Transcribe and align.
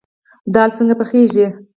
دال 0.53 0.69
څنګه 0.77 0.95
پخیږي؟ 0.99 1.45